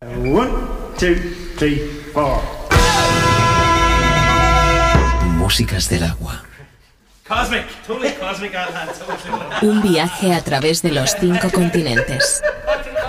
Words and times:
One, 0.00 0.52
two, 0.96 1.16
three, 1.56 1.78
four. 2.14 2.40
Músicas 5.36 5.88
del 5.88 6.04
agua. 6.04 6.44
Cosmic, 7.26 7.66
totally 7.84 8.12
cosmic 8.12 8.52
Un 9.60 9.82
viaje 9.82 10.32
a 10.32 10.40
través 10.40 10.82
de 10.82 10.92
los 10.92 11.16
cinco 11.18 11.50
continentes. 11.50 12.40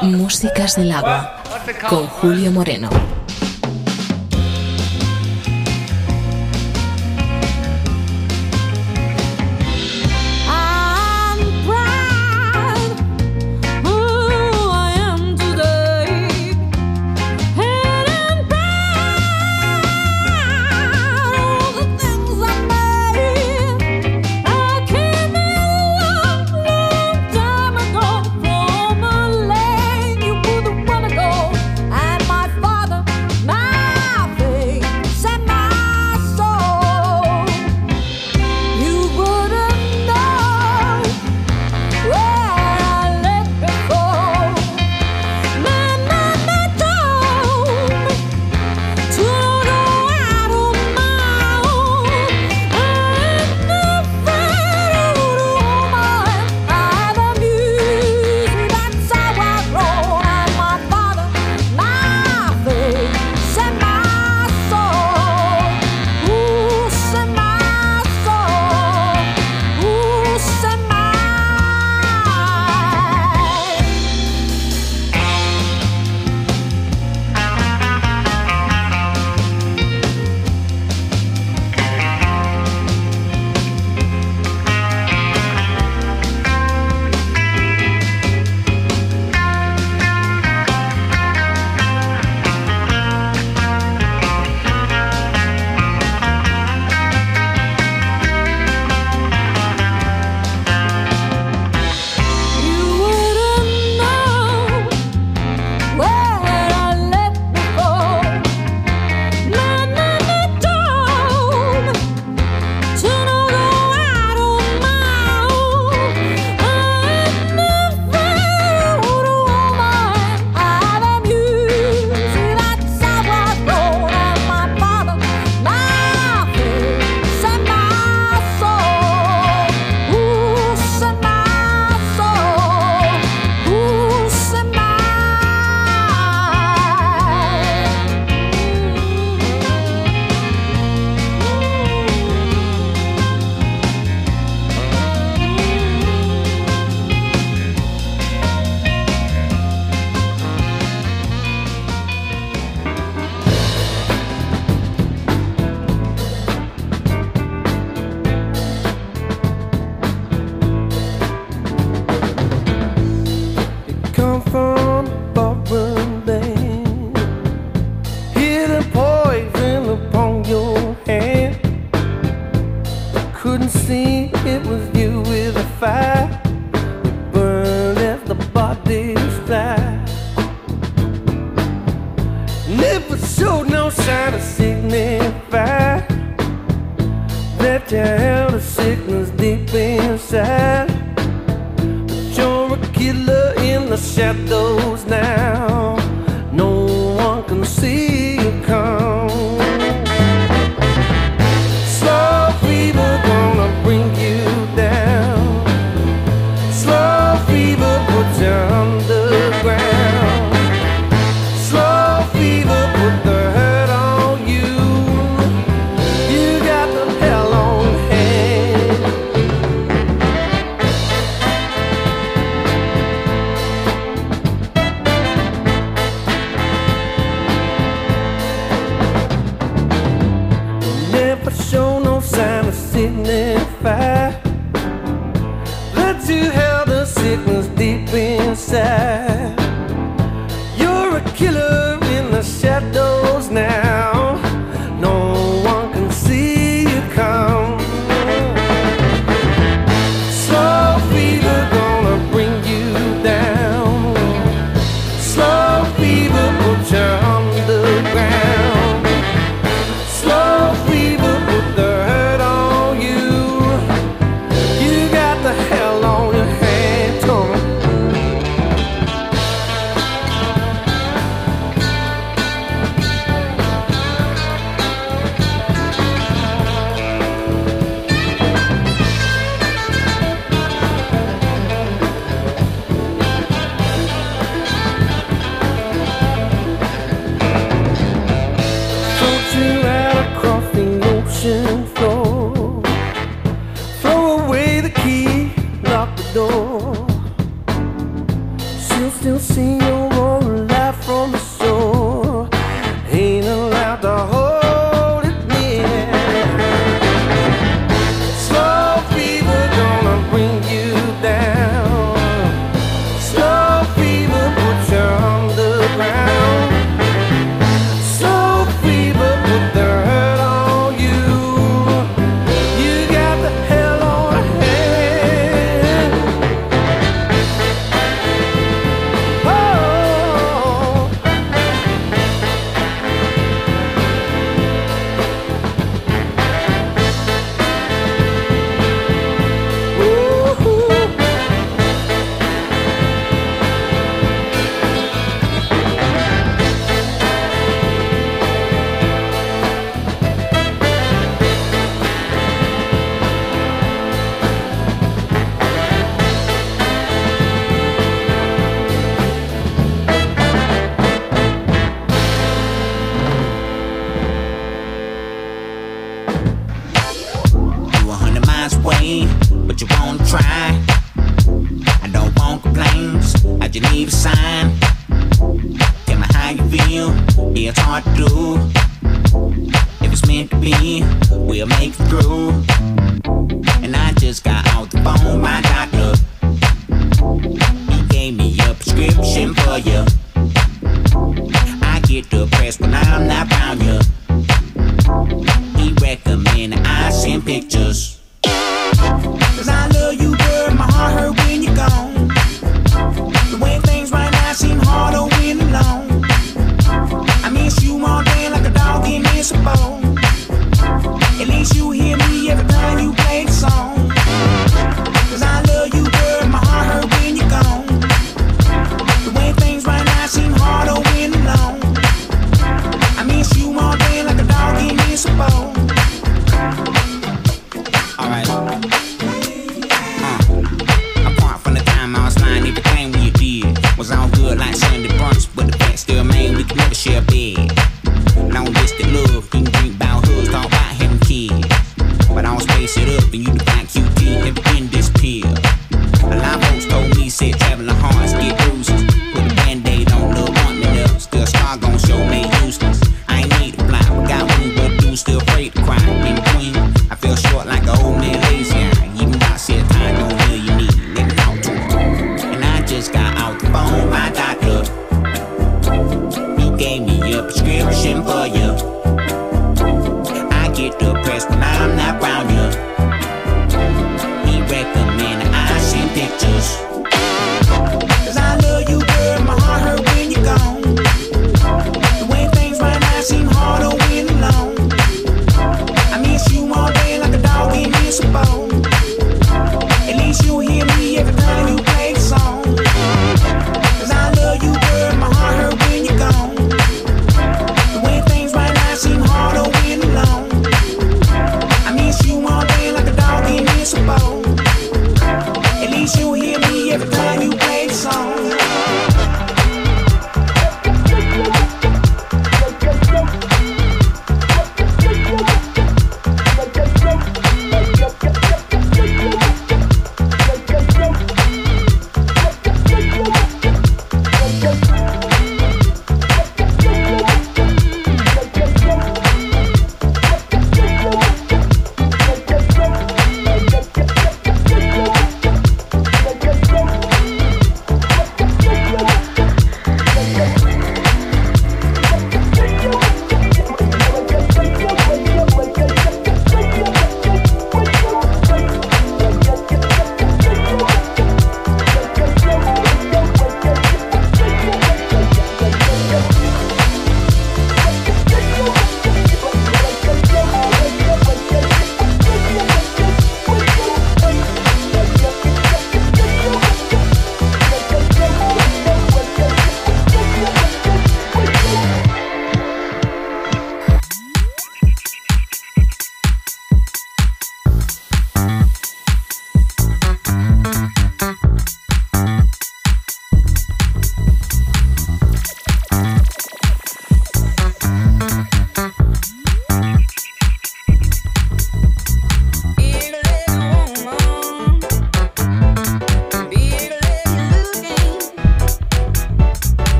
Músicas 0.00 0.76
del 0.76 0.92
agua. 0.92 1.42
Con 1.90 2.06
Julio 2.06 2.50
Moreno. 2.50 2.88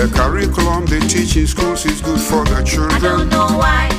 The 0.00 0.08
curriculum 0.16 0.86
they 0.86 0.98
teach 1.00 1.36
in 1.36 1.46
schools 1.46 1.84
is 1.84 2.00
good 2.00 2.18
for 2.18 2.42
the 2.46 2.64
children. 2.64 2.90
I 2.90 3.00
don't 3.00 3.28
know 3.28 3.52
why. 3.60 3.92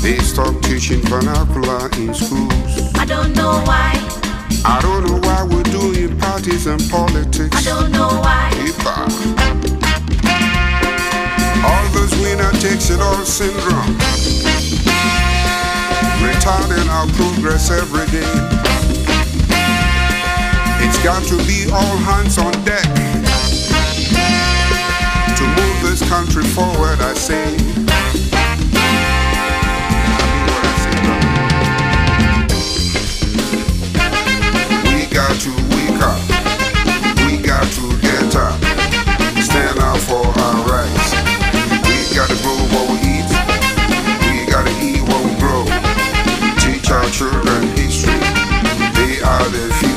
They 0.00 0.16
stop 0.18 0.54
teaching 0.62 1.02
vernacular 1.10 1.90
in 1.98 2.14
schools. 2.14 2.94
I 2.94 3.04
don't 3.04 3.34
know 3.34 3.58
why. 3.66 3.90
I 4.64 4.78
don't 4.80 5.02
know 5.02 5.18
why 5.18 5.42
we're 5.42 5.66
doing 5.74 6.16
parties 6.16 6.68
and 6.68 6.78
politics. 6.88 7.56
I 7.58 7.62
don't 7.62 7.90
know 7.90 8.06
why. 8.22 8.54
If 8.62 8.86
I 8.86 9.02
All 11.66 11.86
those 11.90 12.14
winner 12.22 12.52
takes 12.62 12.90
it 12.90 13.00
all 13.00 13.24
syndrome. 13.26 13.98
Retarding 16.22 16.86
our 16.86 17.10
progress 17.18 17.68
every 17.72 18.06
day. 18.14 18.30
It's 20.86 21.02
got 21.02 21.26
to 21.26 21.36
be 21.50 21.66
all 21.72 21.96
hands 22.06 22.38
on 22.38 22.52
deck 22.64 22.86
country 26.08 26.42
forward, 26.42 27.00
I 27.00 27.14
say. 27.14 27.52
We 34.88 35.06
got 35.12 35.34
to 35.44 35.52
wake 35.72 36.00
up. 36.02 36.20
We 37.26 37.38
got 37.38 37.66
to 37.76 37.84
get 38.00 38.36
up. 38.36 38.58
Stand 39.42 39.78
up 39.78 39.98
for 39.98 40.26
our 40.26 40.58
rights. 40.68 41.08
We 41.86 42.16
got 42.16 42.28
to 42.28 42.36
grow 42.42 42.58
what 42.72 42.86
we 42.90 42.96
eat. 43.16 43.30
We 44.26 44.46
got 44.50 44.64
to 44.66 44.74
eat 44.80 45.02
what 45.02 45.24
we 45.24 45.32
grow. 45.40 45.64
Teach 46.58 46.90
our 46.90 47.08
children 47.10 47.62
history. 47.76 48.18
They 48.96 49.20
are 49.22 49.48
the 49.50 49.74
future. 49.78 49.91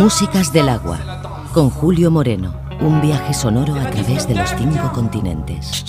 Músicas 0.00 0.50
del 0.50 0.70
agua, 0.70 0.98
con 1.52 1.68
Julio 1.68 2.10
Moreno, 2.10 2.54
un 2.80 3.02
viaje 3.02 3.34
sonoro 3.34 3.74
a 3.74 3.90
través 3.90 4.26
de 4.26 4.34
los 4.34 4.48
cinco 4.56 4.90
continentes. 4.94 5.84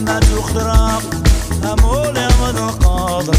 أما 0.00 0.20
تخراب 0.20 1.02
أمول 1.64 2.12
من 2.14 2.58
القاضي 2.58 3.38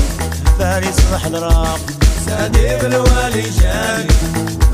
فارس 0.60 1.00
محضراب 1.14 1.80
سديق 2.26 2.84
الوالي 2.86 3.44
شاني 3.52 4.08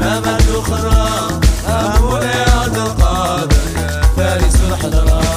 أما 0.02 0.38
تخراب 0.38 1.44
أمول 1.68 2.24
يا 2.24 2.66
القاضي 2.66 3.56
فارس 4.18 4.56
محضراب 4.72 5.37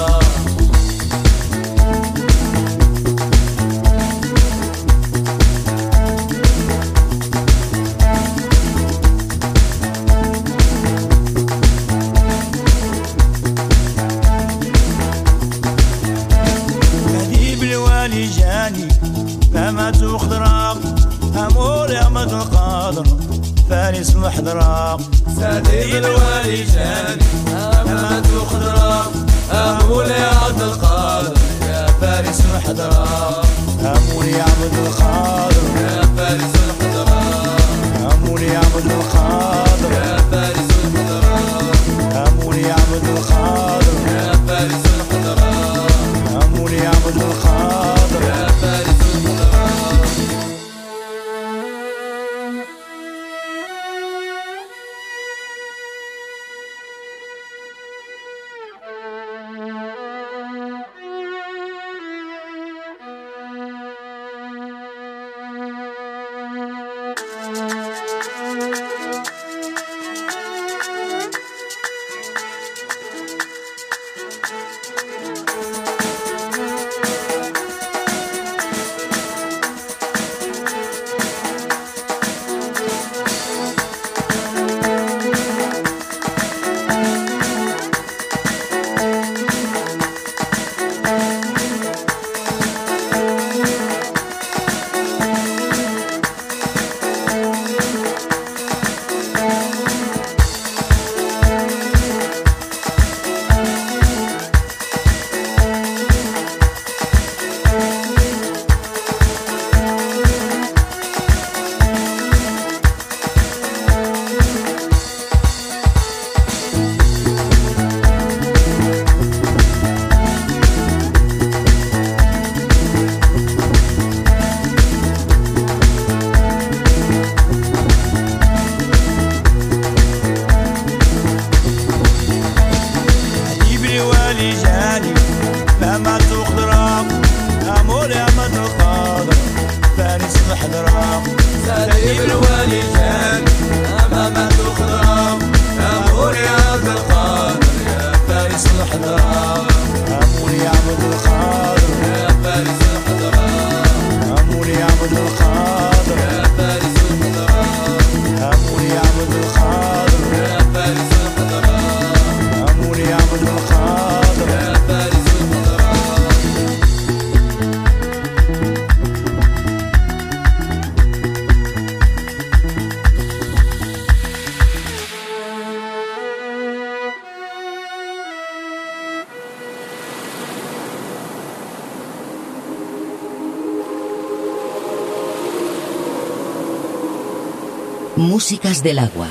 del 188.82 188.98
agua. 188.98 189.26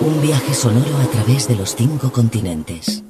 Un 0.00 0.22
viaje 0.22 0.54
sonoro 0.54 0.96
a 0.98 1.06
través 1.06 1.48
de 1.48 1.56
los 1.56 1.74
cinco 1.74 2.10
continentes. 2.12 3.03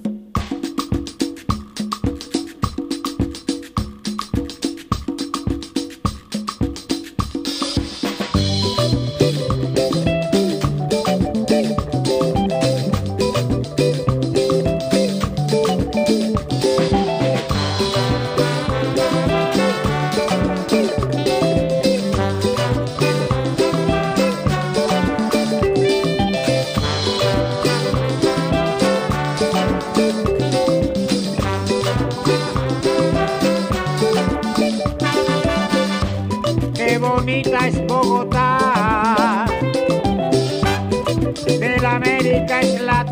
en 42.47 42.87
las 42.87 43.11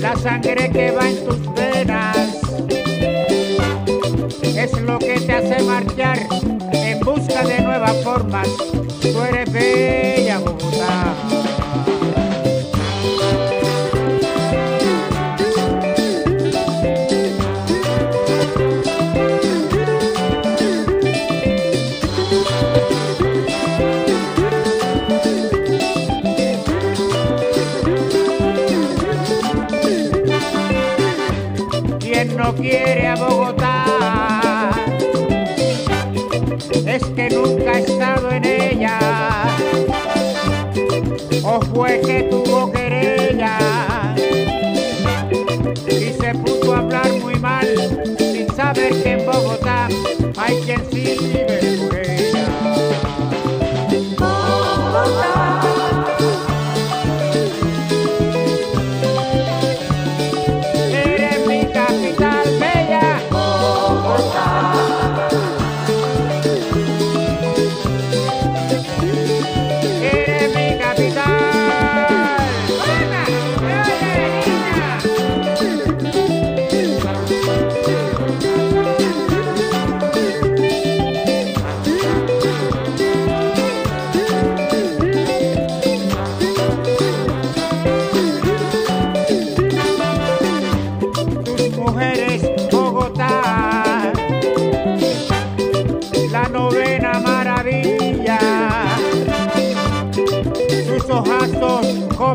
la 0.00 0.16
sangre 0.16 0.70
que 0.70 0.90
va 0.92 1.08
en 1.08 1.24
tus 1.24 1.54
venas 1.54 2.16
es 4.56 4.80
lo 4.82 4.98
que 4.98 5.20
te 5.20 5.32
hace 5.32 5.62
marchar 5.64 6.18
en 6.72 7.00
busca 7.00 7.42
de 7.44 7.60
nuevas 7.60 7.96
formas. 8.04 8.48
Tú 9.00 9.22
eres. 9.22 10.11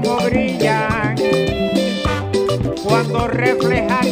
Como 0.02 0.18
brillan 0.18 1.16
cuando 2.84 3.28
reflejan 3.28 4.07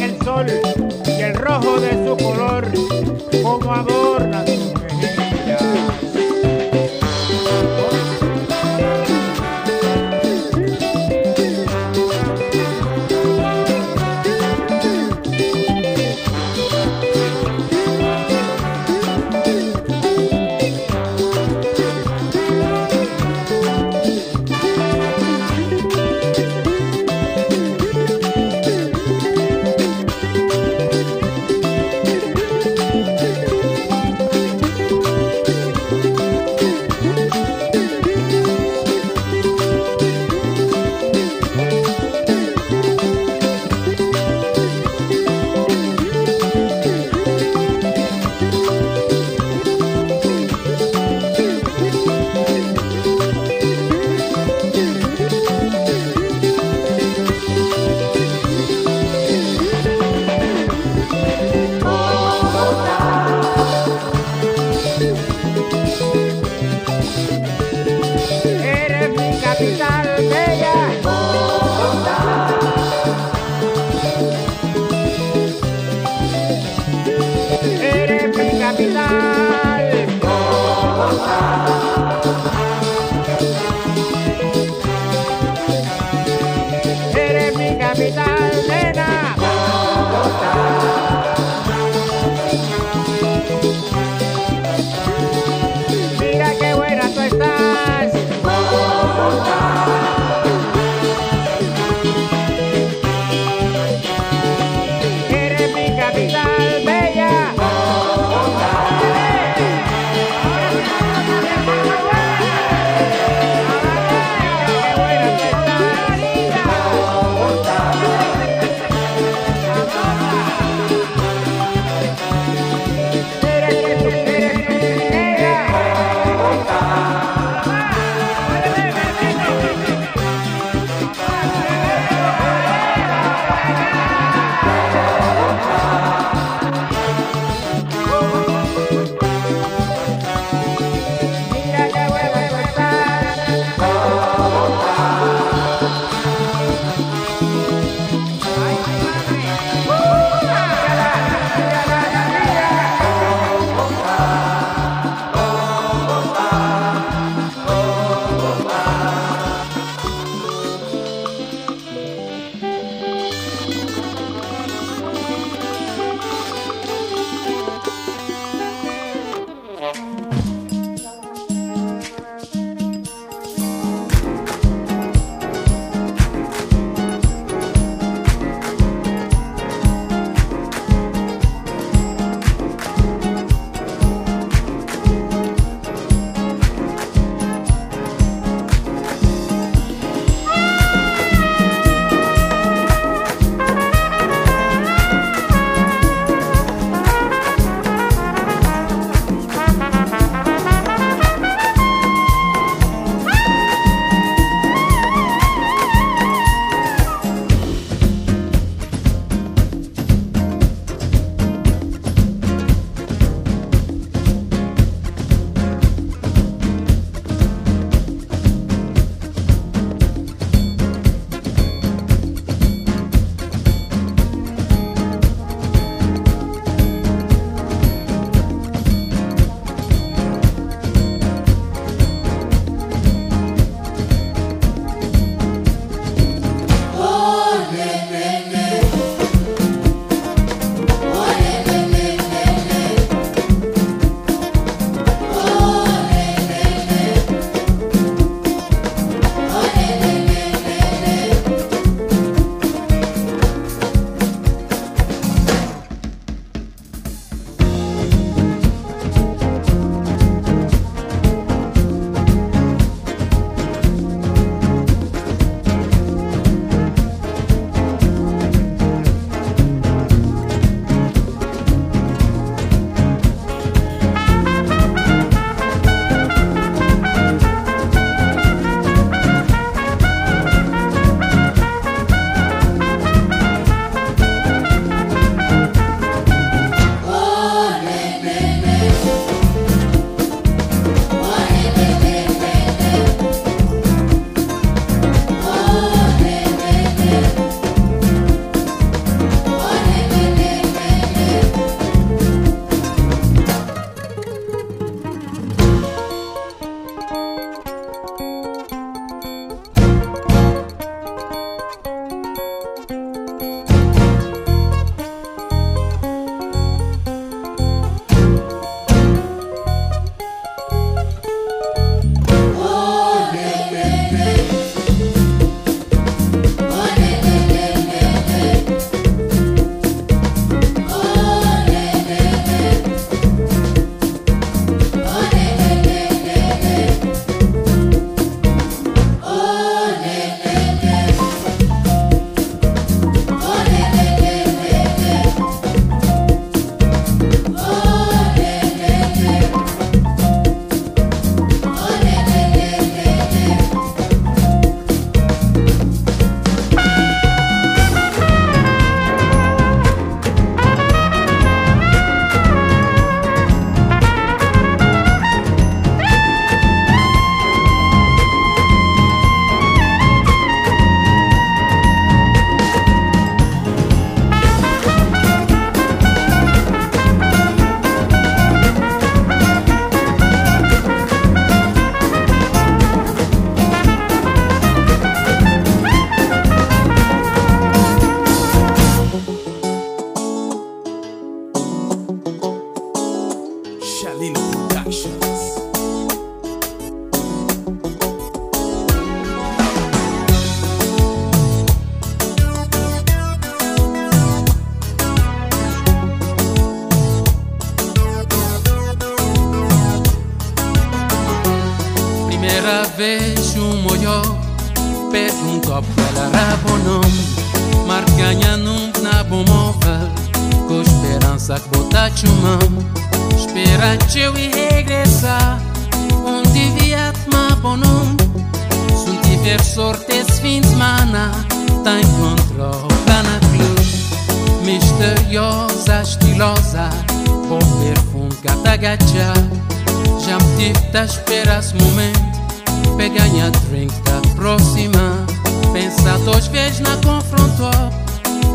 Jam 440.26 440.38
tip 440.56 440.76
esse 440.92 441.72
momento, 441.76 442.18
moment 442.18 442.96
Peganha 442.96 443.48
drink 443.68 443.94
da 444.00 444.20
próxima. 444.34 445.24
Pensa 445.72 446.18
duas 446.24 446.48
vezes 446.48 446.80
na 446.80 446.96
confronto 446.96 447.70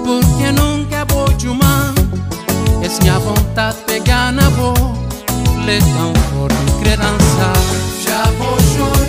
Porque 0.04 0.52
nunca 0.52 0.98
é 0.98 1.06
vou 1.06 1.32
de 1.32 1.48
uma. 1.48 1.94
Essa 2.84 3.02
minha 3.02 3.18
vontade 3.20 3.78
pegar 3.88 4.34
na 4.34 4.50
boa 4.50 4.74
Letão 5.66 6.12
por 6.34 6.50
crença. 6.84 7.54
Já 8.04 8.26
vou 8.32 8.60
chorar 8.76 9.01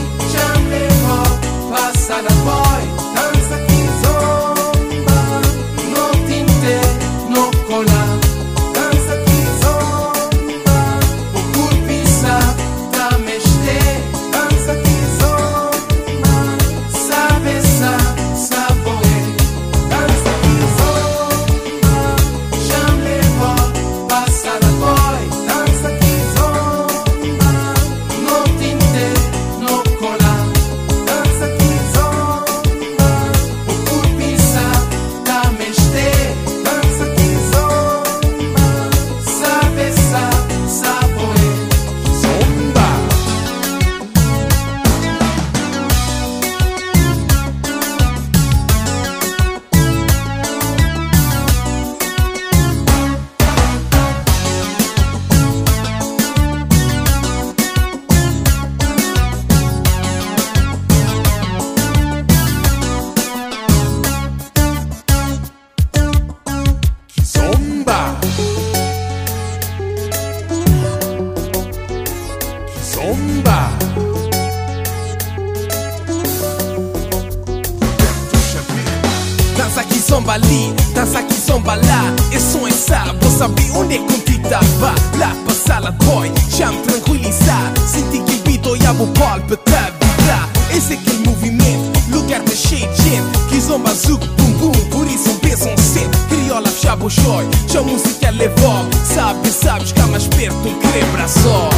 boy. 97.44 97.68
Já 97.68 97.82
música 97.82 98.30
levou 98.30 98.88
Sabe, 99.04 99.48
sabes 99.50 99.92
que 99.92 100.00
há 100.00 100.06
mais 100.06 100.26
perto 100.28 100.68
um 100.68 100.78
quebra 100.78 101.28
só 101.28 101.70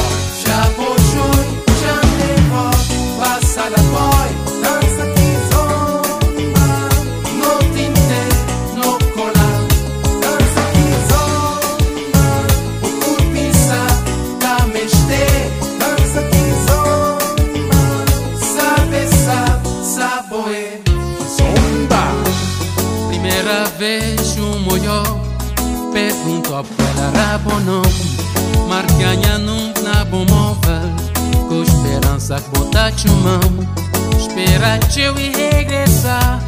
Já 0.47 0.63
vou 0.77 0.97
junto, 0.99 1.73
já 1.81 1.95
me 2.07 2.17
levou 2.19 3.19
passar 3.19 3.73
a 3.73 3.83
bola. 3.91 4.14
bonom 27.39 27.83
Marcanha 28.69 29.39
num 29.39 29.73
na 29.83 30.05
bomova 30.05 30.81
Com 31.49 31.63
esperança 31.63 32.41
que 32.41 32.59
botar 32.59 32.93
te 32.93 33.09
mão. 33.11 33.41
Espera 34.19 34.79
eu 34.97 35.19
e 35.19 35.31
regressar 35.31 36.41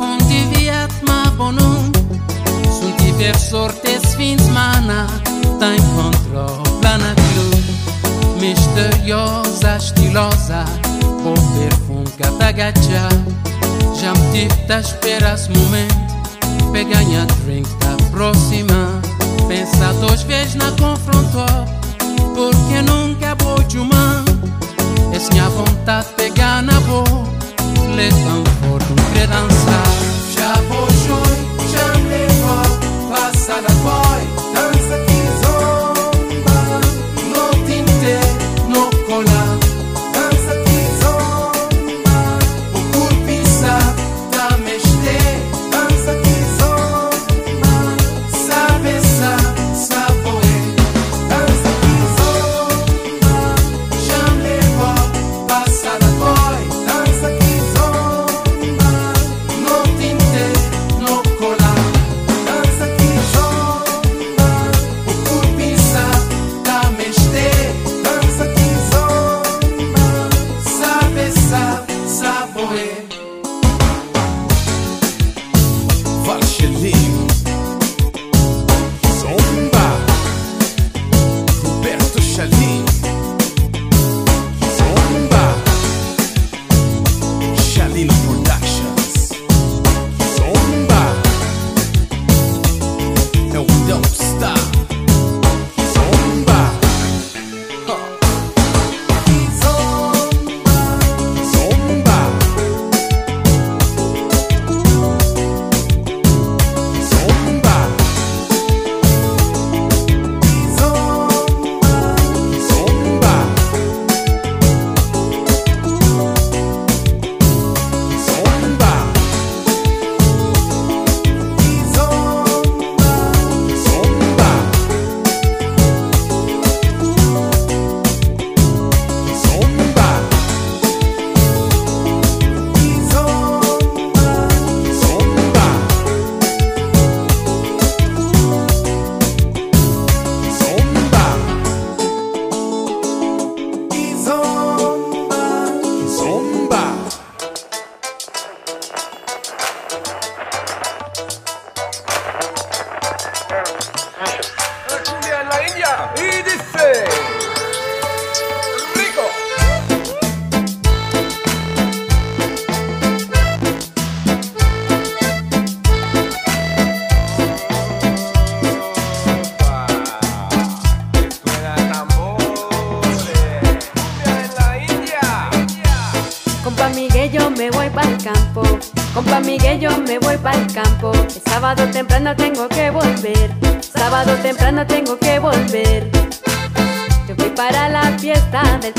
Onde 0.00 0.44
viat 0.54 0.92
ma 1.06 1.30
bonom 1.30 1.90
Se 2.70 2.84
não 2.84 2.92
tiver 2.96 3.36
sorte 3.36 3.90
esse 3.90 4.16
fim 4.16 4.36
de 4.36 4.42
semana 4.44 5.06
Tá 5.58 5.74
encontrou 5.74 6.62
lá 6.82 6.98
na 6.98 7.14
cruz 7.14 7.68
Misteriosa, 8.40 9.76
estilosa 9.76 10.64
Com 11.22 11.34
perfume 11.58 12.06
que 12.16 12.52
gacha 12.52 13.08
Já 14.00 14.12
me 14.14 14.32
tive 14.32 14.72
a 14.72 14.80
esperar 14.80 15.34
esse 15.34 15.50
momento 15.50 16.08
Peganha 16.72 17.26
drink 17.44 17.68
da 17.78 17.96
próxima. 18.10 19.07
Pensa 19.48 19.94
duas 19.94 20.22
vezes 20.22 20.56
na 20.56 20.70
confronto 20.72 21.46
Porque 22.34 22.82
nunca 22.82 23.28
é 23.28 23.34
vou 23.34 23.62
de 23.62 23.78
uma 23.78 24.22
Essa 25.12 25.30
é 25.30 25.32
minha 25.32 25.48
vontade 25.48 26.08
pegar 26.16 26.62
na 26.62 26.78
boca 26.80 27.28
um 27.98 28.44
por 28.60 28.82
um 28.82 29.12
criança 29.12 29.87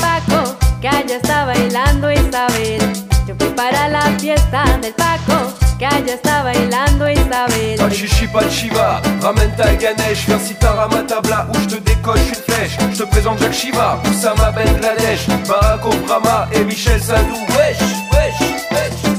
Paco, 0.00 0.56
que 0.80 0.88
allá 0.88 1.16
está 1.16 1.44
bailando 1.44 2.10
Isabel. 2.10 2.80
Yo 3.26 3.34
fui 3.38 3.50
para 3.50 3.88
la 3.88 4.02
fiesta 4.18 4.64
del 4.82 4.94
Paco, 4.94 5.52
que 5.78 5.86
allá 5.86 6.14
está 6.14 6.42
bailando 6.42 7.08
Isabel. 7.08 7.76
Pas 7.78 7.90
chichi, 7.90 8.26
pas 8.26 8.42
le 8.42 8.50
shiva, 8.50 9.00
ramène 9.22 9.52
ta 9.56 9.74
ganesh, 9.74 10.26
viens 10.26 10.38
si 10.38 10.54
t'as 10.54 10.72
ramatabla 10.72 11.46
où 11.50 11.60
je 11.60 11.76
te 11.76 11.80
décoche 11.82 12.28
une 12.28 12.34
flèche. 12.34 12.76
Je 12.92 12.98
te 12.98 13.04
présente 13.04 13.38
Jacques 13.40 13.52
Shiva, 13.52 14.00
Oussama 14.08 14.50
Ben 14.52 14.80
Ladesh, 14.80 15.26
Barack 15.46 15.84
Obama 15.86 16.48
et 16.52 16.64
Michel 16.64 17.00
Sardou. 17.00 17.36
Wesh, 17.56 17.80
wesh, 18.12 18.40
wesh. 18.72 19.09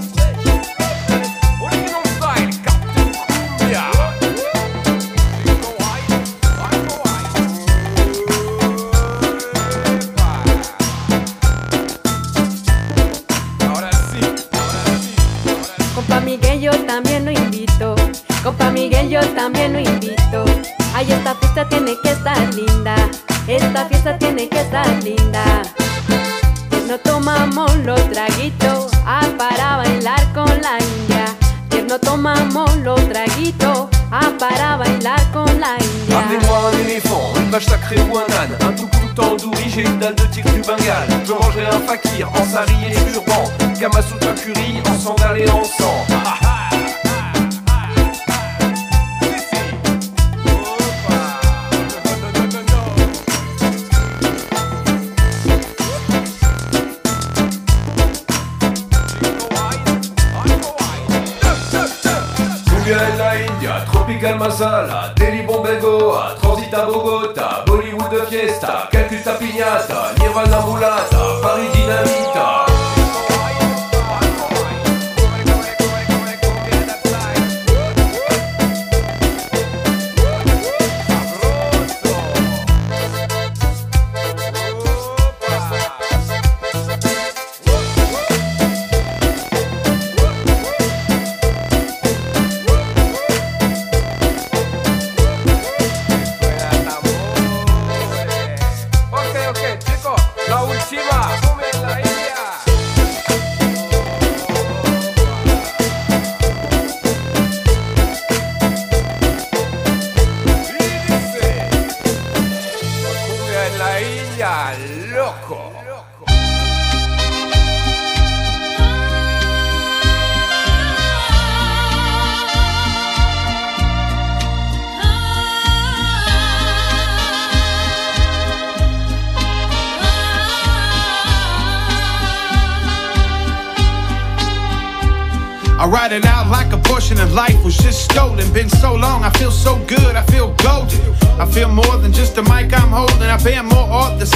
Yo 19.12 19.20
también 19.36 19.74
lo 19.74 19.80
invito. 19.80 20.46
Ay, 20.96 21.12
esta 21.12 21.36
fiesta 21.36 21.68
tiene 21.68 21.98
que 22.02 22.12
estar 22.12 22.54
linda. 22.54 22.96
Esta 23.46 23.86
fiesta 23.86 24.18
tiene 24.18 24.48
que 24.48 24.62
estar 24.62 24.88
linda. 25.04 25.44
No 26.88 26.98
tomamos 26.98 27.76
los 27.84 28.02
traguitos 28.10 28.90
ah, 29.06 29.28
para 29.38 29.78
bailar 29.78 30.32
con 30.34 30.48
la 30.48 30.78
india. 30.80 31.26
No 31.90 32.00
tomamos 32.00 32.74
los 32.78 33.02
traguitos 33.10 33.90
ah, 34.12 34.32
para 34.40 34.78
bailar 34.78 35.20
con 35.34 35.60
la 35.60 35.76
india. 35.78 36.18
Amenez-moi 36.18 36.72
un 36.72 36.80
éléphant, 36.80 37.34
une 37.36 37.52
vache 37.52 37.66
sacrée 37.66 38.00
ou 38.10 38.18
un 38.18 38.32
âne, 38.42 38.56
un 38.62 38.72
tout 38.72 38.88
tandoori, 39.14 39.70
j'ai 39.70 39.82
une 39.82 40.00
dalle 40.00 40.16
de 40.16 40.24
tigre 40.28 40.52
du 40.54 40.62
Bengale. 40.62 41.10
Je 41.26 41.34
mangerai 41.34 41.66
un 41.66 41.82
fakir 41.82 42.30
en 42.30 42.46
sari 42.46 42.76
et 42.88 43.12
turban, 43.12 43.44
Kamasutra 43.78 44.32
curry 44.36 44.82
en 44.88 44.98
sandales 44.98 45.42
et 45.42 45.50
en 45.50 45.66
sang. 45.66 46.51
Tropical 64.22 64.38
Masala, 64.38 65.14
Delhi 65.16 65.42
Bombay 65.42 65.80
Goa, 65.80 66.36
Transit 66.40 66.72
à 66.76 66.86
Bogota, 66.86 67.64
Bollywood 67.66 68.28
Fiesta, 68.30 68.88
Calcutta 68.92 69.34
Piñata, 69.34 70.14
Nirvana 70.20 70.62
Mulata, 70.62 71.40
Paris 71.42 71.72
Dynamita. 71.72 72.71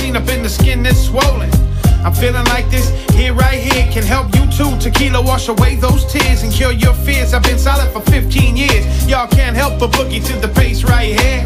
Scene 0.06 0.16
up 0.16 0.30
in 0.30 0.44
the 0.44 0.50
skin 0.50 0.84
that's 0.84 1.02
swollen. 1.02 1.50
I'm 2.06 2.14
feeling 2.14 2.46
like 2.54 2.70
this 2.70 2.88
here, 3.12 3.34
right 3.34 3.60
here, 3.60 3.90
can 3.92 4.04
help 4.04 4.28
you 4.36 4.46
too. 4.52 4.72
Tequila 4.78 5.22
wash 5.22 5.48
away 5.48 5.76
those 5.76 6.06
tears 6.06 6.44
and 6.44 6.54
cure 6.54 6.72
your 6.72 6.94
fears. 6.94 7.34
I've 7.34 7.42
been 7.42 7.58
solid 7.58 7.90
for 7.92 8.02
15 8.12 8.56
years. 8.56 8.84
Y'all 9.08 9.28
can't 9.28 9.56
help 9.56 9.80
but 9.80 9.92
boogie 9.92 10.24
to 10.30 10.34
the 10.46 10.50
pace 10.50 10.84
right 10.84 11.20
here. 11.20 11.42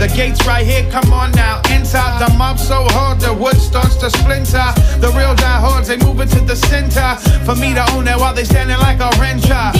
The 0.00 0.08
gates 0.16 0.44
right 0.46 0.66
here, 0.66 0.84
come 0.90 1.12
on 1.12 1.30
now. 1.32 1.62
Inside 1.70 2.18
the 2.18 2.32
mob 2.34 2.58
so 2.58 2.82
hard, 2.96 3.20
the 3.20 3.32
wood 3.32 3.56
starts 3.56 3.94
to 4.02 4.10
splinter. 4.10 4.68
The 4.98 5.12
real 5.16 5.36
diehards, 5.36 5.86
they 5.86 5.98
move 5.98 6.18
into 6.20 6.40
the 6.40 6.56
center. 6.56 7.08
For 7.46 7.54
me 7.54 7.72
to 7.74 7.84
own 7.92 8.04
that 8.06 8.18
while 8.18 8.34
they 8.34 8.44
standing 8.44 8.78
like 8.78 8.98
a 8.98 9.10
renter. 9.20 9.70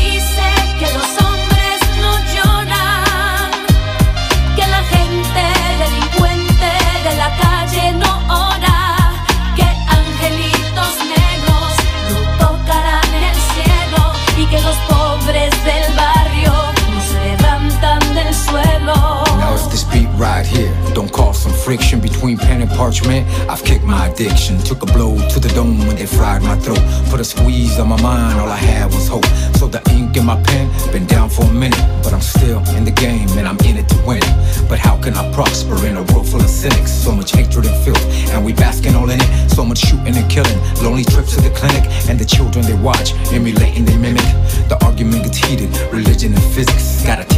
Friction 21.64 22.00
between 22.00 22.36
pen 22.36 22.60
and 22.60 22.70
parchment. 22.72 23.26
I've 23.48 23.64
kicked 23.64 23.84
my 23.84 24.08
addiction. 24.08 24.58
Took 24.58 24.82
a 24.82 24.86
blow 24.86 25.16
to 25.28 25.40
the 25.40 25.48
dome 25.50 25.78
when 25.86 25.96
they 25.96 26.06
fried 26.06 26.42
my 26.42 26.56
throat. 26.56 26.82
Put 27.10 27.20
a 27.20 27.24
squeeze 27.24 27.78
on 27.78 27.88
my 27.88 28.00
mind, 28.02 28.40
all 28.40 28.48
I 28.48 28.56
had 28.56 28.86
was 28.86 29.08
hope. 29.08 29.26
So 29.58 29.68
the 29.68 29.82
ink 29.92 30.16
in 30.16 30.26
my 30.26 30.40
pen 30.42 30.70
been 30.92 31.06
down 31.06 31.28
for 31.30 31.44
a 31.44 31.52
minute, 31.52 31.84
but 32.02 32.12
I'm 32.12 32.20
still 32.20 32.60
in 32.76 32.84
the 32.84 32.90
game 32.90 33.28
and 33.38 33.46
I'm 33.46 33.58
in 33.60 33.76
it 33.76 33.88
to 33.90 33.98
win. 34.06 34.22
But 34.68 34.78
how 34.78 34.96
can 35.00 35.14
I 35.14 35.30
prosper 35.32 35.76
in 35.86 35.96
a 35.96 36.02
world 36.12 36.28
full 36.28 36.40
of 36.40 36.50
cynics? 36.50 36.90
So 36.90 37.12
much 37.12 37.32
hatred 37.32 37.66
and 37.66 37.84
filth, 37.84 38.04
and 38.32 38.44
we 38.44 38.52
basking 38.52 38.94
all 38.94 39.08
in 39.10 39.20
it. 39.20 39.50
So 39.50 39.64
much 39.64 39.78
shooting 39.78 40.16
and 40.16 40.28
killing, 40.30 40.58
lonely 40.82 41.04
trips 41.04 41.34
to 41.36 41.40
the 41.40 41.50
clinic, 41.50 41.84
and 42.08 42.18
the 42.18 42.24
children 42.24 42.64
they 42.66 42.74
watch, 42.74 43.14
emulating 43.32 43.84
they 43.84 43.96
mimic. 43.96 44.28
The 44.68 44.78
argument 44.84 45.24
gets 45.24 45.38
heated, 45.38 45.70
religion 45.92 46.34
and 46.34 46.44
physics. 46.54 47.04
Gotta 47.04 47.31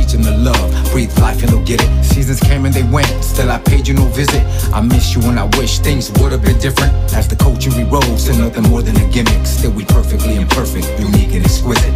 life 1.25 1.43
and 1.43 1.51
they'll 1.51 1.69
get 1.73 1.81
it. 1.83 1.91
Seasons 2.05 2.41
came 2.41 2.67
and 2.67 2.75
they 2.75 2.87
went, 2.97 3.09
still 3.25 3.51
I 3.51 3.59
paid 3.59 3.89
you 3.89 3.95
no 3.95 4.07
visit. 4.21 4.43
I 4.77 4.81
miss 4.83 5.15
you 5.15 5.23
and 5.31 5.39
I 5.41 5.47
wish 5.59 5.79
things 5.79 6.11
would 6.19 6.33
have 6.33 6.43
been 6.43 6.59
different. 6.59 6.93
As 7.19 7.27
the 7.27 7.37
culture 7.37 7.71
rose 7.95 8.25
to 8.27 8.33
nothing 8.37 8.65
more 8.71 8.83
than 8.83 8.97
a 8.97 9.07
gimmick. 9.15 9.47
Still 9.47 9.73
we 9.73 9.85
perfectly 9.87 10.37
imperfect, 10.37 10.87
unique 11.01 11.33
and 11.37 11.45
exquisite. 11.45 11.95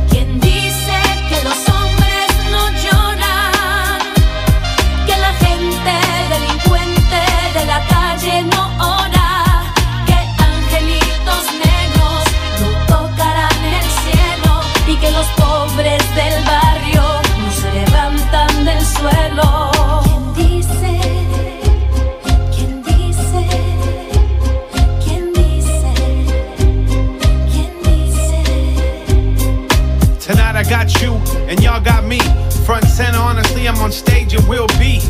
and 31.49 31.63
y'all 31.63 31.81
got 31.81 32.05
me. 32.05 32.21
Front 32.65 32.85
center, 32.85 33.19
honestly, 33.19 33.67
I'm 33.67 33.77
on 33.79 33.91
stage 33.91 34.35
and 34.35 34.47
will 34.47 34.69
be. 34.79 35.01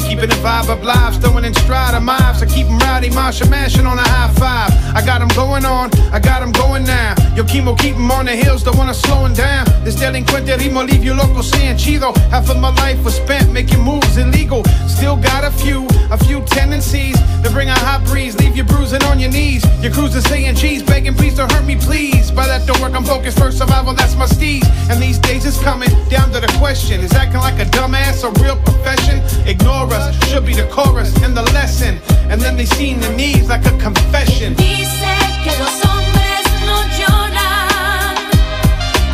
Keeping 0.00 0.28
the 0.28 0.38
vibe 0.42 0.68
up 0.68 0.82
live, 0.82 1.20
throwing 1.22 1.44
in 1.44 1.54
stride 1.54 1.94
of 1.94 2.02
mobs. 2.02 2.42
I 2.42 2.46
keep 2.46 2.66
them 2.66 2.78
rowdy, 2.78 3.10
Marsha 3.10 3.48
mashing 3.48 3.86
on 3.86 3.98
a 3.98 4.02
high 4.02 4.32
five. 4.34 4.85
I 4.96 5.00
got 5.04 5.20
got 5.20 5.20
'em 5.20 5.28
going 5.36 5.66
on, 5.66 5.90
I 6.10 6.18
got 6.18 6.40
got 6.40 6.42
'em 6.42 6.52
going 6.52 6.84
now. 6.84 7.14
Yo, 7.36 7.44
chemo, 7.44 7.76
keep 7.78 7.96
on 7.96 8.24
the 8.24 8.32
hills, 8.32 8.62
don't 8.62 8.78
wanna 8.78 8.94
slow 8.94 9.28
down. 9.28 9.66
This 9.84 9.96
delinquente 9.96 10.56
rimo 10.56 10.88
leave 10.88 11.04
you 11.04 11.12
loco 11.12 11.42
saying 11.42 11.76
chido. 11.76 12.16
Half 12.30 12.48
of 12.48 12.56
my 12.56 12.70
life 12.70 13.02
was 13.04 13.14
spent 13.14 13.52
making 13.52 13.80
moves 13.80 14.16
illegal. 14.16 14.62
Still 14.88 15.16
got 15.16 15.44
a 15.44 15.50
few, 15.50 15.86
a 16.10 16.16
few 16.16 16.40
tendencies 16.46 17.16
to 17.42 17.50
bring 17.50 17.68
a 17.68 17.78
hot 17.78 18.04
breeze, 18.06 18.38
leave 18.38 18.56
you 18.56 18.64
bruising 18.64 19.02
on 19.04 19.20
your 19.20 19.30
knees. 19.30 19.62
Your 19.82 19.92
cruising 19.92 20.22
saying 20.22 20.56
cheese, 20.56 20.82
begging 20.82 21.14
please 21.14 21.34
don't 21.34 21.52
hurt 21.52 21.66
me, 21.66 21.76
please. 21.76 22.30
By 22.30 22.46
that 22.46 22.66
don't 22.66 22.80
work, 22.80 22.94
I'm 22.96 23.04
focused 23.04 23.38
first 23.38 23.58
survival, 23.58 23.92
that's 23.92 24.16
my 24.16 24.26
steez. 24.26 24.64
And 24.90 25.00
these 25.00 25.18
days 25.18 25.44
it's 25.44 25.60
coming 25.60 25.90
down 26.08 26.32
to 26.32 26.40
the 26.40 26.52
question: 26.58 27.00
Is 27.00 27.12
acting 27.12 27.40
like 27.40 27.58
a 27.60 27.66
dumbass 27.66 28.24
a 28.24 28.30
real 28.42 28.56
profession? 28.56 29.22
Ignore 29.46 29.92
us, 29.92 30.14
should 30.28 30.46
be 30.46 30.54
the 30.54 30.66
chorus 30.68 31.14
and 31.22 31.36
the 31.36 31.46
lesson. 31.52 32.00
And 32.30 32.40
then 32.40 32.56
they 32.56 32.66
seen 32.66 32.98
the 33.00 33.10
needs 33.10 33.48
like 33.48 33.64
a 33.66 33.76
confession. 33.78 34.56
Sé 35.00 35.16
que 35.44 35.52
los 35.58 35.74
hombres 35.88 36.42
no 36.64 36.76
lloran, 36.98 38.14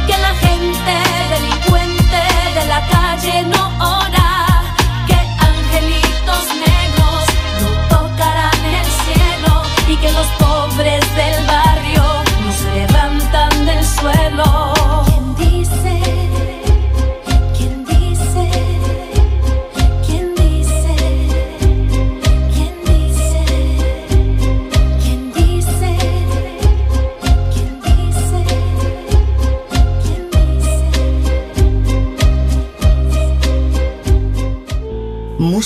que 0.06 0.16
la 0.18 0.34
gente 0.46 0.94
delincuente 1.34 2.22
de 2.54 2.64
la 2.66 2.80
calle 2.88 3.42
no 3.44 3.62
ora, 3.78 4.62
que 5.06 5.18
angelitos 5.50 6.44
negros 6.68 7.22
no 7.62 7.70
tocarán 7.96 8.64
el 8.80 8.88
cielo 9.04 9.62
y 9.88 9.96
que 9.96 10.12
los 10.12 10.26
pobres 10.38 11.02
del 11.16 11.46
barrio 11.46 12.04
no 12.44 12.52
se 12.52 12.70
levantan 12.80 13.66
del 13.66 13.84
suelo. 13.84 14.61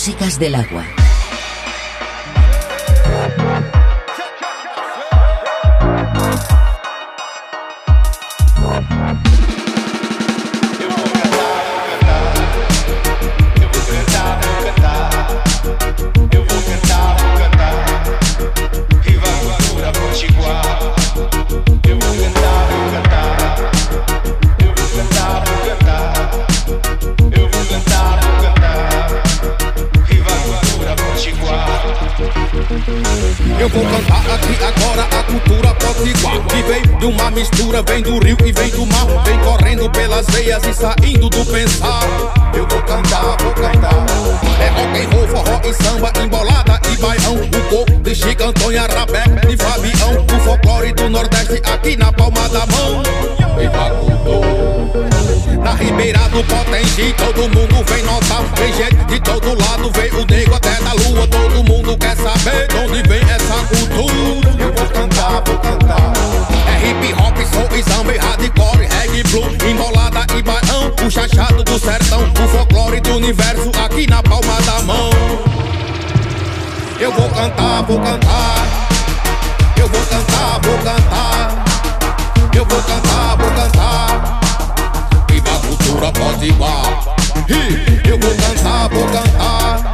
Músicas 0.07 0.39
del 0.39 0.55
agua. 0.55 1.06
E 40.65 40.73
saindo 40.73 41.29
do 41.29 41.45
pensar. 41.45 42.01
Eu 42.55 42.67
vou 42.67 42.81
cantar, 42.83 43.37
vou 43.43 43.53
cantar. 43.53 44.07
É 44.59 44.69
rock 44.69 44.99
and 44.99 45.09
roll, 45.15 45.29
forró 45.29 45.61
e 45.65 45.75
samba, 45.75 46.13
embolada 46.23 46.81
e 46.91 46.97
baião 46.97 47.35
O 47.35 47.69
corpo 47.69 47.93
de 48.03 48.15
Chico, 48.15 48.45
Antônio, 48.45 48.81
Rabeco 48.81 49.53
e 49.53 49.57
Fabião. 49.57 50.25
O 50.25 50.41
folclore 50.41 50.93
do 50.95 51.11
Nordeste 51.11 51.61
aqui 51.71 51.97
na 51.97 52.11
palma 52.13 52.49
da 52.49 52.65
mão. 52.67 53.03
A 53.67 53.91
cultura 53.91 55.09
Na 55.63 55.75
ribeira 55.75 56.21
do 56.31 56.43
Potengi 56.45 57.15
todo 57.19 57.49
mundo 57.49 57.85
vem 57.85 58.03
notar. 58.05 58.43
Vem 58.57 58.73
gente 58.73 59.05
de 59.05 59.21
todo 59.21 59.49
lado, 59.49 59.91
vem 59.91 60.11
o 60.13 60.25
nego 60.25 60.55
até 60.55 60.75
da 60.81 60.93
lua. 60.93 61.27
Todo 61.27 61.65
mundo 61.65 61.99
quer 61.99 62.17
saber 62.17 62.69
de 62.69 62.77
onde 62.77 63.03
vem 63.09 63.23
essa 63.23 63.57
cultura. 63.67 64.51
Eu 64.59 64.73
vou 64.73 64.87
cantar, 64.87 65.43
vou 65.45 65.59
cantar. 65.59 66.13
É 66.67 66.89
hip 66.89 67.13
hop, 67.15 67.37
soul 67.53 67.79
e 67.79 67.83
samba 67.83 68.15
e 68.15 68.19
hardcore, 68.19 68.87
reggae, 68.87 69.23
blue 69.25 69.66
chachado 71.17 71.65
do 71.65 71.79
sertão 71.79 72.31
O 72.45 72.49
folclore 72.49 73.01
do 73.01 73.15
universo 73.15 73.71
aqui 73.83 74.07
na 74.07 74.23
palma 74.23 74.61
da 74.67 74.83
mão. 74.83 75.11
Eu 77.01 77.11
vou 77.13 77.29
cantar, 77.31 77.83
vou 77.85 77.99
cantar. 78.01 78.67
Eu 79.79 79.89
vou 79.89 80.01
cantar, 80.03 80.61
vou 80.63 80.79
cantar. 80.79 81.65
Eu 82.55 82.65
vou 82.67 82.83
cantar, 82.83 83.37
vou 83.37 83.51
cantar. 83.51 84.41
Viva 85.31 85.51
a 85.51 85.59
cultura 85.67 86.13
potiguar. 86.13 87.17
Eu 88.07 88.19
vou 88.19 88.35
cantar, 88.37 88.89
vou 88.91 89.07
cantar. 89.09 89.93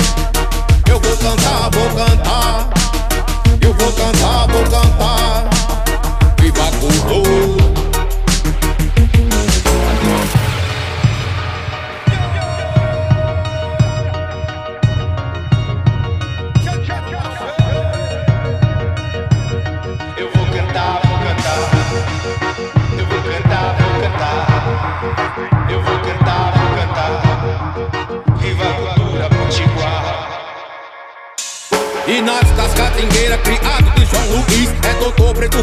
Eu 0.89 1.01
vou 1.01 1.17
cantar, 1.17 1.71
vou 1.71 1.91
cantar. 1.91 2.69
Eu 3.61 3.75
vou 3.75 3.93
cantar, 3.93 4.47
vou 4.49 4.65
cantar 4.65 4.92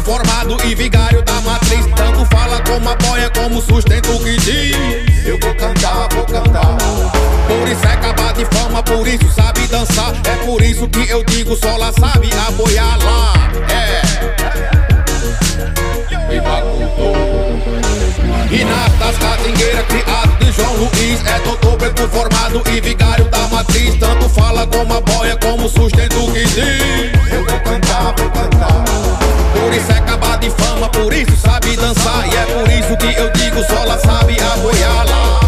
preto 0.00 0.02
formado 0.02 0.56
e 0.64 0.74
vigário 0.74 1.22
da 1.22 1.40
matriz. 1.42 1.86
Tanto 1.94 2.24
fala 2.26 2.60
como 2.62 2.88
apoia, 2.88 3.30
como 3.30 3.60
sustenta 3.60 4.10
o 4.10 4.18
que 4.22 4.36
diz. 4.38 5.26
Eu 5.26 5.38
vou 5.38 5.54
cantar, 5.54 6.08
vou 6.14 6.24
cantar. 6.24 6.76
Por 7.46 7.68
isso 7.68 7.86
é 7.86 7.92
acabar 7.92 8.32
de 8.32 8.44
fama, 8.46 8.82
por 8.82 9.06
isso 9.06 9.30
sabe 9.32 9.66
dançar. 9.68 10.12
É 10.24 10.44
por 10.44 10.62
isso 10.62 10.88
que 10.88 11.08
eu 11.08 11.24
digo, 11.24 11.56
só 11.56 11.76
lá 11.76 11.92
sabe 11.92 12.30
apoiar 12.48 12.96
lá. 12.98 13.34
É. 13.70 14.00
Viva 16.28 16.58
a 16.58 16.62
cultura 16.62 17.18
Inácio 18.50 18.98
das 18.98 19.18
Catingueiras, 19.18 19.86
criado 19.86 20.38
de 20.38 20.52
João 20.52 20.76
Luiz 20.76 21.26
É 21.26 21.38
doutor 21.40 21.76
preto 21.76 22.08
formado 22.08 22.62
e 22.72 22.80
vigário 22.80 23.24
da 23.26 23.46
matriz. 23.48 23.94
Tanto 23.98 24.28
fala 24.28 24.66
como 24.66 24.94
apoia, 24.94 25.36
como 25.36 25.68
sustenta 25.68 26.16
o 26.18 26.32
que 26.32 26.44
diz 26.44 27.19
de 30.40 30.50
fama, 30.50 30.88
por 30.88 31.12
isso 31.12 31.36
sabe 31.36 31.76
dançar. 31.76 32.26
E 32.26 32.36
é 32.36 32.46
por 32.46 32.68
isso 32.70 32.96
que 32.96 33.20
eu 33.20 33.30
digo, 33.32 33.62
só 33.64 33.82
ela 33.82 33.98
sabe 33.98 34.36
arroiá-la. 34.40 35.40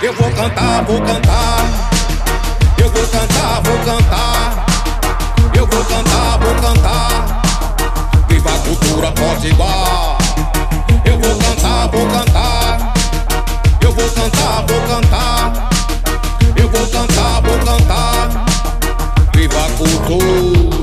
Eu 0.00 0.14
vou 0.14 0.30
cantar, 0.30 0.84
vou 0.84 1.00
cantar. 1.02 1.64
Eu 2.78 2.88
vou 2.88 3.06
cantar, 3.06 3.60
vou 3.62 3.78
cantar. 3.84 4.66
Eu 5.54 5.66
vou 5.66 5.84
cantar, 5.84 6.38
vou 6.38 6.54
cantar. 6.54 7.42
Viva 8.28 8.50
a 8.50 8.58
cultura 8.58 9.12
pode 9.12 9.48
igual. 9.48 10.18
Eu 11.04 11.18
vou 11.18 11.36
cantar, 11.36 11.88
vou 11.88 12.06
cantar. 12.06 12.94
Eu 13.80 13.92
vou 13.92 14.08
cantar, 14.08 14.64
vou 14.66 14.80
cantar. 14.88 15.52
Eu 16.56 16.68
vou 16.68 16.86
cantar, 16.86 17.40
vou 17.42 17.58
cantar. 17.58 18.19
futuro. 19.80 20.79